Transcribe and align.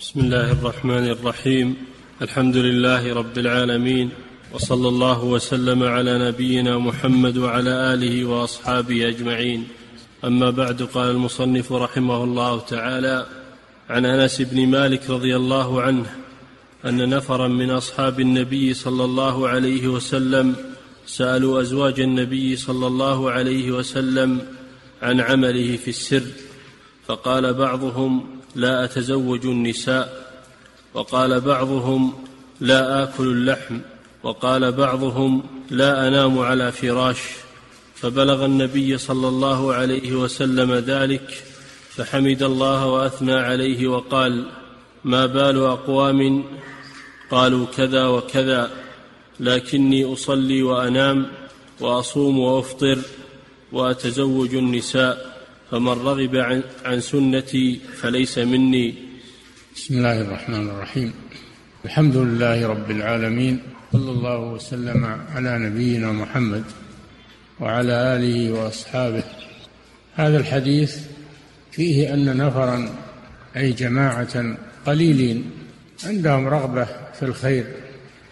بسم 0.00 0.20
الله 0.20 0.52
الرحمن 0.52 1.10
الرحيم. 1.10 1.76
الحمد 2.22 2.56
لله 2.56 3.14
رب 3.14 3.38
العالمين 3.38 4.10
وصلى 4.52 4.88
الله 4.88 5.24
وسلم 5.24 5.82
على 5.82 6.28
نبينا 6.28 6.78
محمد 6.78 7.36
وعلى 7.36 7.94
آله 7.94 8.24
وأصحابه 8.24 9.08
أجمعين. 9.08 9.68
أما 10.24 10.50
بعد 10.50 10.82
قال 10.82 11.10
المصنف 11.10 11.72
رحمه 11.72 12.24
الله 12.24 12.60
تعالى 12.60 13.26
عن 13.90 14.06
أنس 14.06 14.42
بن 14.42 14.66
مالك 14.66 15.10
رضي 15.10 15.36
الله 15.36 15.82
عنه 15.82 16.06
أن 16.84 17.08
نفرا 17.08 17.48
من 17.48 17.70
أصحاب 17.70 18.20
النبي 18.20 18.74
صلى 18.74 19.04
الله 19.04 19.48
عليه 19.48 19.88
وسلم 19.88 20.56
سألوا 21.06 21.60
أزواج 21.60 22.00
النبي 22.00 22.56
صلى 22.56 22.86
الله 22.86 23.30
عليه 23.30 23.70
وسلم 23.70 24.40
عن 25.02 25.20
عمله 25.20 25.76
في 25.76 25.88
السر 25.88 26.26
فقال 27.06 27.54
بعضهم 27.54 28.39
لا 28.54 28.84
أتزوج 28.84 29.46
النساء. 29.46 30.32
وقال 30.94 31.40
بعضهم 31.40 32.12
لا 32.60 33.02
آكل 33.02 33.26
اللحم. 33.26 33.78
وقال 34.22 34.72
بعضهم 34.72 35.42
لا 35.70 36.08
أنام 36.08 36.38
على 36.38 36.72
فراش. 36.72 37.18
فبلغ 37.94 38.44
النبي 38.44 38.98
صلى 38.98 39.28
الله 39.28 39.74
عليه 39.74 40.12
وسلم 40.12 40.74
ذلك. 40.74 41.42
فحمد 41.90 42.42
الله 42.42 42.86
وأثنى 42.86 43.34
عليه 43.34 43.88
وقال 43.88 44.46
ما 45.04 45.26
بال 45.26 45.56
أقوام؟ 45.56 46.44
قالوا 47.30 47.66
كذا 47.76 48.06
وكذا. 48.06 48.70
لكني 49.40 50.12
أصلي 50.12 50.62
وأنام 50.62 51.26
وأصوم 51.80 52.38
وأفطر 52.38 52.98
وأتزوج 53.72 54.54
النساء. 54.54 55.29
فمن 55.70 55.88
رغب 55.88 56.36
عن, 56.36 56.62
عن 56.84 57.00
سنتي 57.00 57.80
فليس 57.96 58.38
مني. 58.38 58.94
بسم 59.76 59.94
الله 59.94 60.20
الرحمن 60.20 60.68
الرحيم. 60.68 61.12
الحمد 61.84 62.16
لله 62.16 62.66
رب 62.66 62.90
العالمين 62.90 63.60
صلى 63.92 64.10
الله 64.10 64.38
وسلم 64.38 65.04
على 65.04 65.58
نبينا 65.58 66.12
محمد 66.12 66.64
وعلى 67.60 67.92
آله 67.92 68.52
وأصحابه. 68.52 69.22
هذا 70.14 70.36
الحديث 70.36 70.98
فيه 71.72 72.14
أن 72.14 72.36
نفرا 72.36 72.94
أي 73.56 73.72
جماعة 73.72 74.56
قليلين 74.86 75.50
عندهم 76.04 76.48
رغبة 76.48 76.84
في 77.18 77.22
الخير 77.22 77.66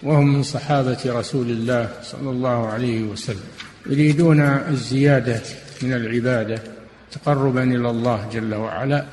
وهم 0.02 0.34
من 0.34 0.42
صحابة 0.42 0.98
رسول 1.06 1.50
الله 1.50 1.90
صلى 2.02 2.30
الله 2.30 2.66
عليه 2.66 3.02
وسلم. 3.02 3.48
يريدون 3.86 4.40
الزيادة 4.40 5.42
من 5.82 5.92
العبادة 5.92 6.62
تقربا 7.12 7.62
إلى 7.62 7.90
الله 7.90 8.28
جل 8.32 8.54
وعلا 8.54 9.04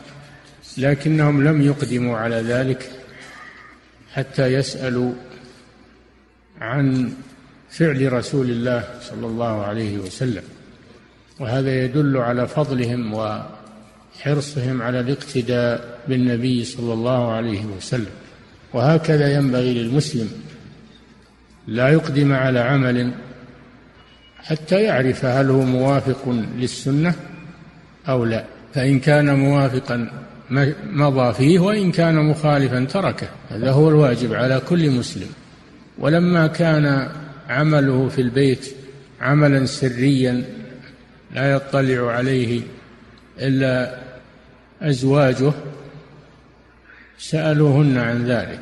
لكنهم 0.78 1.44
لم 1.44 1.62
يقدموا 1.62 2.18
على 2.18 2.36
ذلك 2.36 2.92
حتى 4.14 4.48
يسألوا 4.48 5.14
عن 6.62 7.14
فعل 7.70 8.14
رسول 8.14 8.50
الله 8.50 8.84
صلى 9.02 9.28
الله 9.28 9.66
عليه 9.66 9.98
وسلم. 9.98 10.44
وهذا 11.40 11.84
يدل 11.84 12.18
على 12.18 12.48
فضلهم 12.48 13.14
وحرصهم 13.14 14.82
على 14.82 15.00
الاقتداء 15.00 16.00
بالنبي 16.08 16.64
صلى 16.64 16.94
الله 16.94 17.32
عليه 17.32 17.66
وسلم. 17.66 18.12
وهكذا 18.74 19.34
ينبغي 19.34 19.74
للمسلم 19.74 20.30
لا 21.68 21.90
يقدم 21.90 22.34
على 22.34 22.60
عمل 22.60 23.12
حتى 24.38 24.82
يعرف 24.82 25.26
هل 25.26 25.50
هو 25.50 25.62
موافق 25.62 26.30
للسنة 26.58 27.16
أو 28.10 28.26
لا. 28.26 28.46
فإن 28.74 29.00
كان 29.00 29.40
موافقا 29.40 30.12
مضى 30.92 31.34
فيه 31.34 31.60
وإن 31.60 31.92
كان 31.92 32.16
مخالفا 32.16 32.84
تركه. 32.84 33.28
هذا 33.50 33.72
هو 33.72 33.90
الواجب 33.90 34.34
على 34.34 34.62
كل 34.70 34.92
مسلم. 34.92 35.28
ولما 36.00 36.48
كان 36.48 37.10
عمله 37.50 38.08
في 38.08 38.22
البيت 38.22 38.76
عملا 39.22 39.66
سريا 39.66 40.44
لا 41.36 41.52
يطلع 41.52 42.12
عليه 42.12 42.62
إلا 43.40 43.96
أزواجه 44.82 45.52
سألوهن 47.18 47.98
عن 47.98 48.26
ذلك. 48.26 48.60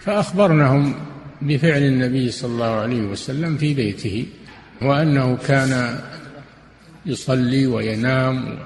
فأخبرنهم 0.00 0.94
بفعل 1.42 1.82
النبي 1.82 2.30
صلى 2.30 2.52
الله 2.52 2.70
عليه 2.70 3.02
وسلم 3.02 3.56
في 3.56 3.74
بيته 3.74 4.26
وأنه 4.82 5.36
كان 5.36 5.98
يصلي 7.06 7.66
وينام 7.66 8.58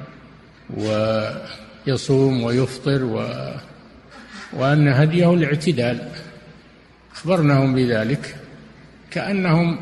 ويصوم 0.77 2.43
ويفطر 2.43 3.05
و 3.05 3.29
وأن 4.53 4.89
هديه 4.89 5.35
الاعتدال. 5.35 6.09
أخبرناهم 7.15 7.75
بذلك 7.75 8.37
كأنهم 9.11 9.79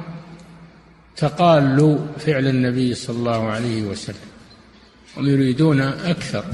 تقالوا 1.16 1.98
فعل 2.18 2.46
النبي 2.46 2.94
صلى 2.94 3.16
الله 3.16 3.50
عليه 3.50 3.82
وسلم 3.82 4.28
هم 5.16 5.26
يريدون 5.26 5.80
أكثر 5.80 6.44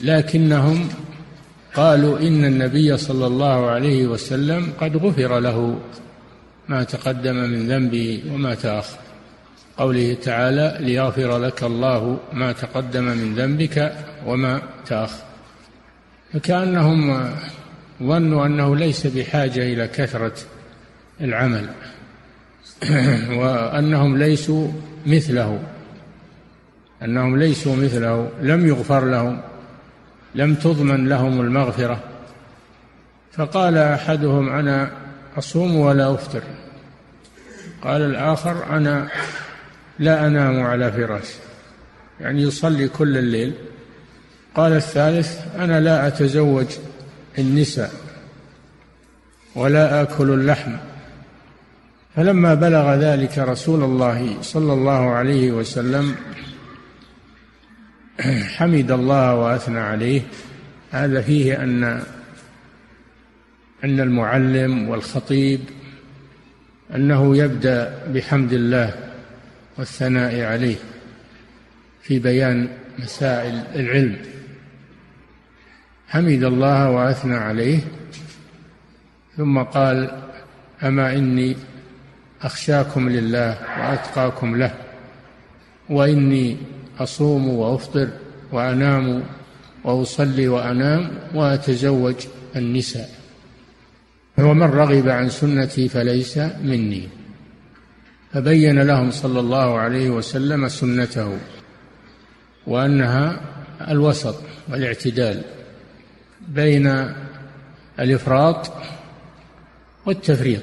لكنهم 0.00 0.88
قالوا 1.74 2.18
إن 2.18 2.44
النبي 2.44 2.96
صلى 2.96 3.26
الله 3.26 3.70
عليه 3.70 4.06
وسلم 4.06 4.72
قد 4.80 4.96
غفر 4.96 5.40
له 5.40 5.80
ما 6.68 6.82
تقدم 6.82 7.36
من 7.36 7.68
ذنبه 7.68 8.22
وما 8.32 8.54
تأخر. 8.54 8.98
قوله 9.76 10.14
تعالى 10.14 10.76
ليغفر 10.80 11.38
لك 11.38 11.62
الله 11.62 12.18
ما 12.32 12.52
تقدم 12.52 13.04
من 13.04 13.34
ذنبك 13.34 13.92
وما 14.26 14.62
تأخر. 14.86 15.22
فكأنهم 16.32 17.30
ظنوا 18.02 18.46
أنه 18.46 18.76
ليس 18.76 19.06
بحاجة 19.06 19.62
إلى 19.62 19.88
كثرة 19.88 20.32
العمل 21.20 21.68
وأنهم 23.38 24.18
ليسوا 24.18 24.68
مثله 25.06 25.62
أنهم 27.02 27.38
ليسوا 27.38 27.76
مثله 27.76 28.30
لم 28.42 28.66
يغفر 28.66 29.04
لهم 29.04 29.40
لم 30.34 30.54
تضمن 30.54 31.08
لهم 31.08 31.40
المغفرة. 31.40 32.00
فقال 33.32 33.78
أحدهم 33.78 34.48
أنا 34.48 34.90
أصوم 35.38 35.76
ولا 35.76 36.14
أفطر. 36.14 36.42
قال 37.82 38.02
الآخر 38.02 38.76
أنا 38.76 39.08
لا 40.00 40.26
أنام 40.26 40.62
على 40.62 40.92
فراش. 40.92 41.28
يعني 42.20 42.42
يصلي 42.42 42.88
كل 42.88 43.18
الليل. 43.18 43.52
قال 44.54 44.72
الثالث 44.72 45.38
أنا 45.56 45.80
لا 45.80 46.06
أتزوج 46.06 46.66
النساء 47.38 47.90
ولا 49.54 50.02
آكل 50.02 50.30
اللحم. 50.30 50.72
فلما 52.16 52.54
بلغ 52.54 52.94
ذلك 52.94 53.38
رسول 53.38 53.82
الله 53.84 54.42
صلى 54.42 54.72
الله 54.72 55.10
عليه 55.10 55.52
وسلم 55.52 56.14
حمد 58.56 58.90
الله 58.90 59.34
وأثنى 59.34 59.80
عليه. 59.80 60.22
هذا 60.90 61.20
فيه 61.20 61.62
أن 61.62 61.84
أن 63.84 64.00
المعلم 64.00 64.88
والخطيب 64.88 65.60
أنه 66.94 67.36
يبدأ 67.36 68.06
بحمد 68.14 68.52
الله 68.52 69.09
والثناء 69.78 70.40
عليه 70.40 70.76
في 72.02 72.18
بيان 72.18 72.68
مسائل 72.98 73.64
العلم. 73.74 74.16
حمد 76.08 76.42
الله 76.42 76.90
وأثنى 76.90 77.36
عليه 77.36 77.80
ثم 79.36 79.58
قال 79.58 80.22
أما 80.82 81.12
إني 81.14 81.56
أخشاكم 82.42 83.08
لله 83.08 83.58
وأتقاكم 83.78 84.56
له 84.56 84.74
وإني 85.88 86.56
أصوم 86.98 87.48
وأفطر 87.48 88.08
وأنام 88.52 89.22
وأصلي 89.84 90.48
وأنام 90.48 91.10
وأتزوج 91.34 92.14
النساء. 92.56 93.10
ومن 94.38 94.62
رغب 94.62 95.08
عن 95.08 95.28
سنتي 95.28 95.88
فليس 95.88 96.38
مني. 96.62 97.19
فبين 98.32 98.78
لهم 98.78 99.10
صلى 99.10 99.40
الله 99.40 99.78
عليه 99.78 100.10
وسلم 100.10 100.68
سنته 100.68 101.38
وأنها 102.66 103.40
الوسط 103.88 104.36
والاعتدال 104.68 105.42
بين 106.48 107.14
الإفراط 108.00 108.72
والتفريط 110.06 110.62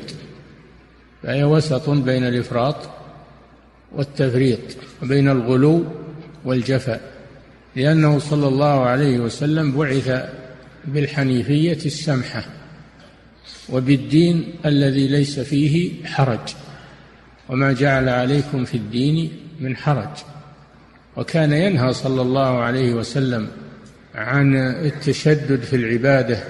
فهي 1.24 1.44
وسط 1.44 1.90
بين 1.90 2.28
الإفراط 2.28 2.90
والتفريط 3.92 4.60
وبين 5.04 5.30
الغلو 5.30 5.86
والجفاء 6.46 7.02
لأنه 7.76 8.20
صلى 8.20 8.48
الله 8.48 8.82
عليه 8.86 9.20
وسلم 9.20 9.72
بعث 9.72 10.30
بالحنيفية 10.86 11.86
السمحة 11.86 12.46
وبالدين 13.70 14.54
الذي 14.66 15.08
ليس 15.08 15.40
فيه 15.40 16.06
حرج. 16.06 16.40
وما 17.50 17.74
جعل 17.74 18.10
عليكم 18.10 18.66
في 18.66 18.78
الدين 18.78 19.32
من 19.60 19.78
حرج. 19.78 20.10
وكان 21.18 21.54
ينهى 21.54 21.94
صلى 21.94 22.22
الله 22.22 22.60
عليه 22.60 22.94
وسلم 22.94 23.48
عن 24.16 24.56
التشدد 24.56 25.62
في 25.62 25.76
العبادة 25.76 26.44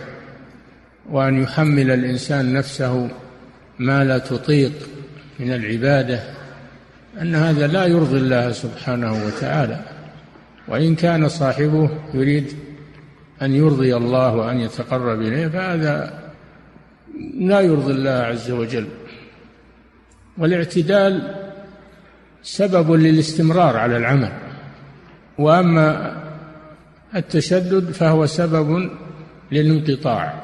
وأن 1.10 1.44
يحمل 1.44 1.92
الإنسان 1.92 2.54
نفسه 2.54 3.10
ما 3.80 4.04
لا 4.04 4.18
تطيق 4.18 4.72
من 5.40 5.54
العبادة 5.54 6.24
أن 7.22 7.36
هذا 7.36 7.68
لا 7.68 7.86
يرضي 7.86 8.18
الله 8.18 8.52
سبحانه 8.52 9.26
وتعالى. 9.26 9.80
وإن 10.68 10.96
كان 10.96 11.28
صاحبه 11.28 11.90
يريد 12.14 12.54
أن 13.42 13.56
يرضي 13.56 13.96
الله 13.96 14.36
وأن 14.36 14.60
يتقرب 14.60 15.22
إليه 15.22 15.48
فهذا 15.48 16.24
لا 17.40 17.62
يرضي 17.62 17.92
الله 17.92 18.12
عز 18.12 18.52
وجل. 18.52 18.88
والاعتدال 20.38 21.36
سبب 22.44 22.92
للاستمرار 22.92 23.78
على 23.78 23.98
العمل 23.98 24.31
وأما 25.38 26.18
التشدد 27.16 27.92
فهو 27.92 28.25
سبب 28.25 28.89
للانقطاع 29.51 30.44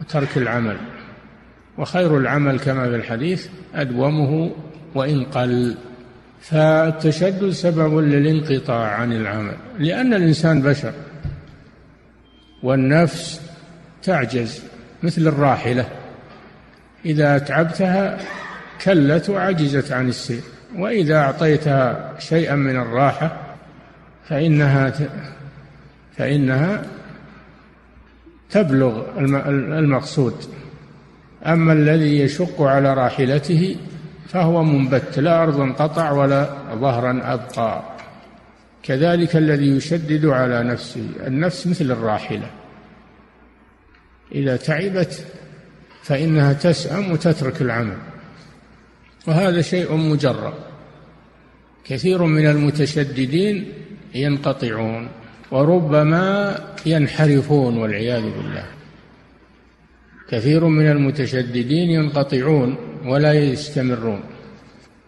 وترك 0.00 0.36
العمل 0.36 0.76
وخير 1.78 2.18
العمل 2.18 2.58
كما 2.58 2.88
في 2.88 2.96
الحديث 2.96 3.48
أدومه 3.74 4.50
وإن 4.94 5.24
قل. 5.24 5.76
فالتشدد 6.40 7.50
سبب 7.50 7.98
للانقطاع 7.98 8.88
عن 8.88 9.12
العمل 9.12 9.56
لأن 9.78 10.14
الإنسان 10.14 10.62
بشر 10.62 10.92
والنفس 12.62 13.40
تعجز 14.02 14.62
مثل 15.02 15.22
الراحلة 15.26 15.88
إذا 17.04 17.36
اتعبتها 17.36 18.18
كلت 18.84 19.30
وعجزت 19.30 19.92
عن 19.92 20.08
السير. 20.08 20.40
وإذا 20.76 21.16
اعطيتها 21.16 22.14
شيئا 22.18 22.54
من 22.54 22.76
الراحة 22.76 23.36
فإنها 24.28 24.92
فإنها 26.16 26.82
تبلغ 28.50 29.18
المقصود. 29.78 30.34
أما 31.46 31.72
الذي 31.72 32.20
يشق 32.20 32.62
على 32.62 32.94
راحلته 32.94 33.76
فهو 34.28 34.64
منبت 34.64 35.18
لا 35.18 35.42
أرض 35.42 35.72
قطع 35.72 36.10
ولا 36.10 36.48
ظهرا 36.74 37.20
أبقى. 37.22 37.82
كذلك 38.82 39.36
الذي 39.36 39.76
يشدد 39.76 40.26
على 40.26 40.62
نفسه 40.62 41.06
النفس 41.26 41.66
مثل 41.66 41.84
الراحلة. 41.84 42.50
إذا 44.32 44.56
تعبت 44.56 45.24
فإنها 46.02 46.52
تسأم 46.52 47.12
وتترك 47.12 47.62
العمل. 47.62 47.96
وهذا 49.26 49.62
شيء 49.62 49.96
مجرب. 49.96 50.54
كثير 51.84 52.24
من 52.24 52.46
المتشددين 52.46 53.72
ينقطعون 54.14 55.08
وربما 55.50 56.58
ينحرفون 56.86 57.76
والعياذ 57.76 58.22
بالله. 58.22 58.66
كثير 60.28 60.64
من 60.64 60.90
المتشددين 60.90 61.90
ينقطعون 61.90 62.76
ولا 63.04 63.32
يستمرون. 63.32 64.20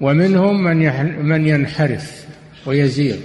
ومنهم 0.00 0.64
من 0.64 0.78
من 1.24 1.46
ينحرف 1.46 2.26
ويزيغ. 2.66 3.16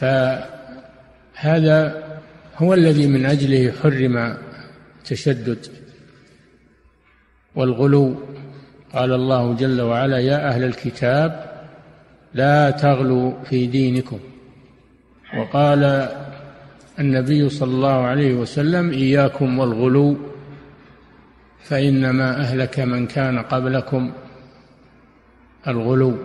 فهذا 0.00 2.06
هو 2.56 2.74
الذي 2.74 3.06
من 3.06 3.26
أجله 3.26 3.72
حرم 3.82 4.36
التشدد 4.98 5.66
والغلو 7.54 8.16
قال 8.96 9.12
الله 9.12 9.54
جل 9.54 9.80
وعلا 9.80 10.18
يا 10.18 10.48
أهل 10.48 10.64
الكتاب 10.64 11.30
لا 12.34 12.70
تغلوا 12.70 13.44
في 13.44 13.66
دينكم. 13.66 14.18
وقال 15.38 16.08
النبي 16.98 17.48
صلى 17.48 17.70
الله 17.70 17.98
عليه 18.06 18.34
وسلم 18.34 18.90
إياكم 18.90 19.58
والغلو 19.58 20.16
فإنما 21.62 22.40
أهلك 22.40 22.80
من 22.80 23.06
كان 23.06 23.38
قبلكم 23.38 24.12
الغلو. 25.68 26.16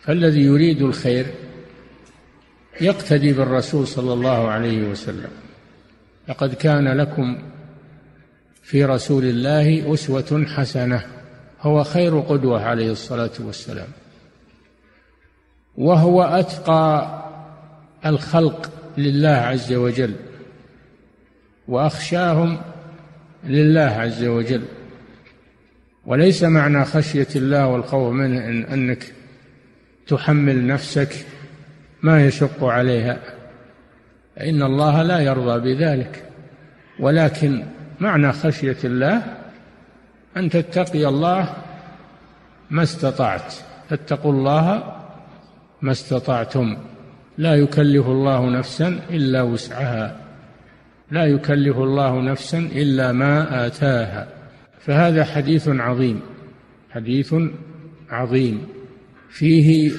فالذي 0.00 0.40
يريد 0.40 0.82
الخير 0.82 1.26
يقتدي 2.80 3.32
بالرسول 3.32 3.86
صلى 3.86 4.12
الله 4.12 4.48
عليه 4.48 4.88
وسلم. 4.88 5.30
لقد 6.28 6.54
كان 6.54 6.88
لكم 6.88 7.38
في 8.70 8.84
رسول 8.84 9.24
الله 9.24 9.94
أسوة 9.94 10.44
حسنة 10.56 11.02
هو 11.60 11.84
خير 11.84 12.20
قدوة 12.20 12.64
عليه 12.64 12.92
الصلاة 12.92 13.30
والسلام. 13.40 13.88
وهو 15.76 16.22
أتقى 16.22 17.22
الخلق 18.06 18.72
لله 18.98 19.28
عز 19.28 19.72
وجل 19.72 20.14
وأخشاهم 21.68 22.60
لله 23.44 23.80
عز 23.80 24.24
وجل. 24.24 24.62
وليس 26.06 26.42
معنى 26.42 26.84
خشية 26.84 27.28
الله 27.36 27.66
والخوف 27.66 28.12
منه 28.12 28.48
إن 28.48 28.64
إنك 28.64 29.12
تحمل 30.06 30.66
نفسك 30.66 31.26
ما 32.02 32.26
يشق 32.26 32.64
عليها. 32.64 33.18
فإن 34.36 34.62
الله 34.62 35.02
لا 35.02 35.18
يرضى 35.18 35.74
بذلك 35.74 36.24
ولكن 37.00 37.64
معنى 38.00 38.32
خشية 38.32 38.76
الله 38.84 39.22
أن 40.36 40.50
تتقي 40.50 41.08
الله 41.08 41.54
ما 42.70 42.82
استطعت. 42.82 43.54
فاتقوا 43.88 44.32
الله 44.32 44.96
ما 45.82 45.92
استطعتم. 45.92 46.76
لا 47.38 47.54
يكلف 47.54 48.06
الله 48.06 48.50
نفسا 48.50 49.00
إلا 49.10 49.42
وسعها. 49.42 50.16
لا 51.10 51.24
يكلف 51.24 51.76
الله 51.76 52.20
نفسا 52.20 52.58
إلا 52.58 53.12
ما 53.12 53.66
آتاها. 53.66 54.28
فهذا 54.80 55.24
حديث 55.24 55.68
عظيم. 55.68 56.20
حديث 56.90 57.34
عظيم. 58.10 58.66
فيه 59.30 59.92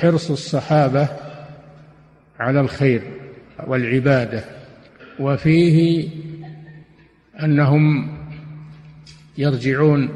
حرص 0.00 0.30
الصحابة 0.30 1.08
على 2.40 2.60
الخير 2.60 3.02
والعبادة. 3.66 4.44
وفيه 5.20 6.08
أنهم 7.42 8.16
يرجعون 9.38 10.08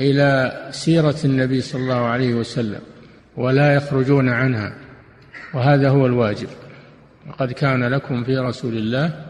إلى 0.00 0.52
سيرة 0.70 1.16
النبي 1.24 1.60
صلى 1.60 1.82
الله 1.82 1.94
عليه 1.94 2.34
وسلم 2.34 2.80
ولا 3.36 3.74
يخرجون 3.74 4.28
عنها 4.28 4.72
وهذا 5.54 5.88
هو 5.88 6.06
الواجب. 6.06 6.48
وقد 7.28 7.52
كان 7.52 7.84
لكم 7.84 8.24
في 8.24 8.38
رسول 8.38 8.76
الله 8.76 9.26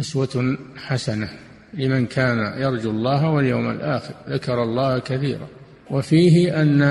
أسوة 0.00 0.58
حسنة 0.76 1.28
لمن 1.74 2.06
كان 2.06 2.60
يرجو 2.60 2.90
الله 2.90 3.30
واليوم 3.30 3.70
الآخر 3.70 4.14
ذكر 4.28 4.62
الله 4.62 4.98
كثيرا. 4.98 5.46
وفيه 5.90 6.62
أن 6.62 6.82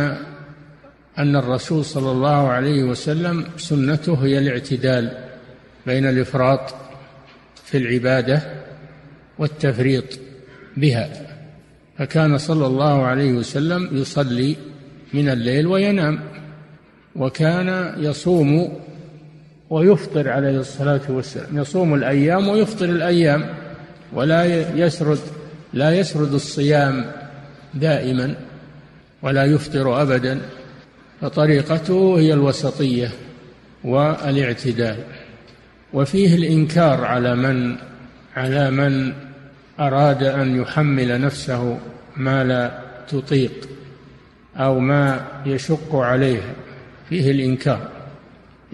أن 1.18 1.36
الرسول 1.36 1.86
صلى 1.86 2.12
الله 2.12 2.48
عليه 2.48 2.84
وسلم 2.84 3.46
سنته 3.58 4.26
هي 4.26 4.40
الاعتدال 4.40 5.18
بين 5.86 6.06
الإفراط 6.06 6.76
في 7.66 7.78
العبادة 7.78 8.57
والتفريط 9.40 10.20
بها. 10.78 11.10
فكان 11.98 12.38
صلى 12.38 12.68
الله 12.68 13.06
عليه 13.06 13.34
وسلم 13.34 13.90
يصلي 13.92 14.56
من 15.14 15.30
الليل 15.30 15.68
وينام 15.68 16.20
وكان 17.16 17.94
يصوم 17.98 18.80
ويفطر 19.70 20.30
عليه 20.30 20.60
الصلاة 20.60 21.02
والسلام. 21.10 21.58
يصوم 21.58 21.94
الأيام 21.94 22.48
ويفطر 22.48 22.86
الأيام 22.86 23.46
ولا 24.14 24.46
يسرد 24.76 25.20
لا 25.74 26.00
يسرد 26.00 26.34
الصيام 26.34 27.06
دائما 27.74 28.36
ولا 29.22 29.46
يفطر 29.46 30.02
أبدا. 30.02 30.42
فطريقته 31.22 32.20
هي 32.20 32.34
الوسطية 32.34 33.12
والاعتدال 33.84 34.98
وفيه 35.94 36.36
الإنكار 36.36 37.06
على 37.06 37.36
من 37.36 37.76
على 38.36 38.72
من 38.72 39.14
أراد 39.80 40.24
أن 40.24 40.62
يحمل 40.62 41.22
نفسه 41.22 41.80
ما 42.18 42.44
لا 42.44 42.80
تطيق 43.08 43.70
أو 44.58 44.80
ما 44.80 45.26
يشق 45.46 45.96
عليها 45.96 46.54
فيه 47.10 47.32
الإنكار 47.32 47.90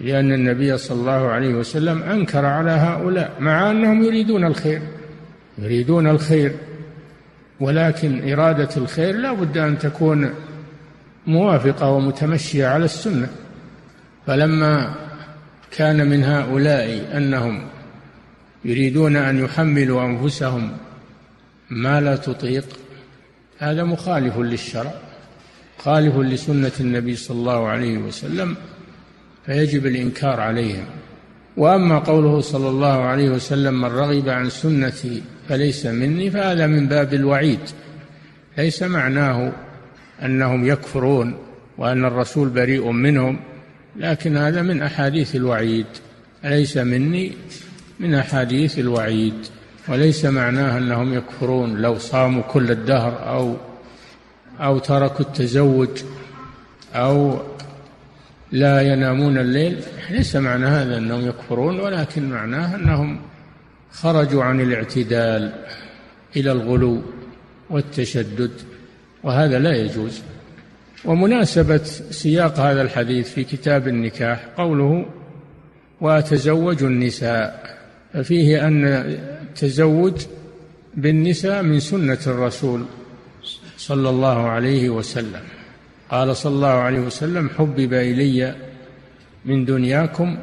لأن 0.00 0.32
النبي 0.32 0.78
صلى 0.78 1.00
الله 1.00 1.28
عليه 1.28 1.54
وسلم 1.54 2.02
أنكر 2.02 2.44
على 2.44 2.70
هؤلاء 2.70 3.32
مع 3.40 3.70
أنهم 3.70 4.02
يريدون 4.02 4.44
الخير 4.44 4.82
يريدون 5.58 6.06
الخير 6.06 6.52
ولكن 7.60 8.32
إرادة 8.32 8.68
الخير 8.76 9.14
لا 9.14 9.32
بد 9.32 9.58
أن 9.58 9.78
تكون 9.78 10.30
موافقة 11.26 11.90
ومتمشية 11.90 12.66
على 12.66 12.84
السنة. 12.84 13.28
فلما 14.26 14.94
كان 15.76 16.08
من 16.08 16.24
هؤلاء 16.24 17.16
أنهم 17.16 17.62
يريدون 18.64 19.16
أن 19.16 19.44
يحملوا 19.44 20.04
أنفسهم 20.04 20.70
ما 21.70 22.00
لا 22.00 22.16
تطيق 22.16 22.64
هذا 23.58 23.84
مخالف 23.84 24.38
للشرع 24.38 24.94
خالف 25.78 26.16
لسنة 26.16 26.72
النبي 26.80 27.16
صلى 27.16 27.36
الله 27.36 27.68
عليه 27.68 27.98
وسلم 27.98 28.56
فيجب 29.46 29.86
الإنكار 29.86 30.40
عليهم. 30.40 30.84
وأما 31.56 31.98
قوله 31.98 32.40
صلى 32.40 32.68
الله 32.68 33.02
عليه 33.02 33.30
وسلم 33.30 33.80
من 33.80 33.88
رغب 33.88 34.28
عن 34.28 34.50
سنتي 34.50 35.22
فليس 35.48 35.86
مني 35.86 36.30
فهذا 36.30 36.66
من 36.66 36.86
باب 36.88 37.14
الوعيد. 37.14 37.60
ليس 38.58 38.82
معناه 38.82 39.52
أنهم 40.22 40.66
يكفرون 40.66 41.38
وأن 41.78 42.04
الرسول 42.04 42.48
بريء 42.48 42.90
منهم 42.90 43.40
لكن 43.96 44.36
هذا 44.36 44.62
من 44.62 44.82
أحاديث 44.82 45.36
الوعيد. 45.36 45.86
ليس 46.44 46.76
مني؟ 46.76 47.32
من 48.00 48.14
أحاديث 48.14 48.78
الوعيد. 48.78 49.34
وليس 49.88 50.24
معناه 50.24 50.78
أنهم 50.78 51.14
يكفرون 51.14 51.76
لو 51.76 51.98
صاموا 51.98 52.42
كل 52.42 52.70
الدهر 52.70 53.28
أو 53.28 53.56
أو 54.60 54.78
تركوا 54.78 55.26
التزوج 55.26 56.02
أو 56.94 57.38
لا 58.52 58.80
ينامون 58.80 59.38
الليل. 59.38 59.80
ليس 60.10 60.36
معنى 60.36 60.66
هذا 60.66 60.98
أنهم 60.98 61.28
يكفرون 61.28 61.80
ولكن 61.80 62.30
معناه 62.30 62.76
أنهم 62.76 63.20
خرجوا 63.92 64.44
عن 64.44 64.60
الاعتدال 64.60 65.52
إلى 66.36 66.52
الغلو 66.52 67.02
والتشدد 67.70 68.50
وهذا 69.22 69.58
لا 69.58 69.76
يجوز. 69.76 70.22
ومناسبة 71.04 71.84
سياق 72.10 72.60
هذا 72.60 72.82
الحديث 72.82 73.30
في 73.30 73.44
كتاب 73.44 73.88
النكاح 73.88 74.44
قوله 74.56 75.06
وأتزوج 76.00 76.82
النساء 76.82 77.76
ففيه 78.14 78.66
أن 78.66 78.84
التزوج 79.54 80.26
بالنساء 80.94 81.62
من 81.62 81.80
سنة 81.80 82.18
الرسول 82.26 82.84
صلى 83.76 84.08
الله 84.10 84.48
عليه 84.48 84.90
وسلم. 84.90 85.42
قال 86.10 86.36
صلى 86.36 86.54
الله 86.54 86.68
عليه 86.68 87.00
وسلم 87.00 87.48
حبب 87.48 87.92
إلي 87.94 88.54
من 89.44 89.64
دنياكم 89.64 90.38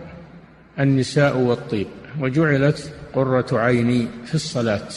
النساء 0.79 1.37
والطيب 1.37 1.87
وجعلت 2.19 2.91
قرة 3.13 3.47
عيني 3.51 4.07
في 4.25 4.35
الصلاة. 4.35 4.89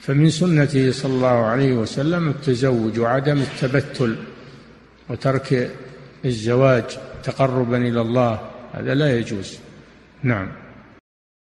فمن 0.00 0.30
سنته 0.30 0.90
صلى 0.90 1.12
الله 1.14 1.38
عليه 1.46 1.72
وسلم 1.72 2.28
التزوج 2.28 2.98
وعدم 2.98 3.38
التبتل 3.38 4.16
وترك 5.08 5.70
الزواج 6.24 6.84
تقربا 7.22 7.76
إلى 7.76 8.00
الله 8.00 8.40
هذا 8.72 8.94
لا 8.94 9.18
يجوز. 9.18 9.58
نعم. 10.22 10.65